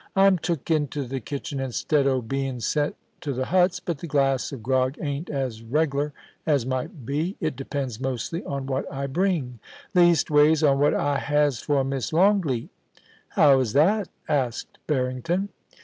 * 0.11 0.15
I'm 0.15 0.39
took 0.39 0.71
into 0.71 1.03
the 1.05 1.19
kitchen 1.19 1.59
instead 1.59 2.07
o' 2.07 2.23
being 2.23 2.59
sent 2.59 2.95
to 3.19 3.33
the 3.33 3.45
huts; 3.45 3.79
but 3.79 3.99
the 3.99 4.07
glass 4.07 4.51
of 4.51 4.63
grog 4.63 4.97
ain't 4.99 5.29
as 5.29 5.61
reglar 5.61 6.11
as 6.43 6.65
might 6.65 7.05
be. 7.05 7.37
It 7.39 7.55
depends 7.55 7.99
mostly 8.01 8.43
on 8.45 8.65
what 8.65 8.91
I 8.91 9.05
bring— 9.05 9.59
^leastways, 9.95 10.67
on 10.67 10.79
what 10.79 10.95
I 10.95 11.19
has 11.19 11.59
for 11.59 11.83
Miss 11.83 12.11
Longleat* 12.11 12.69
* 13.05 13.29
How 13.37 13.59
is 13.59 13.73
that 13.73 14.09
?* 13.73 14.09
asked 14.27 14.79
Barrington. 14.87 15.49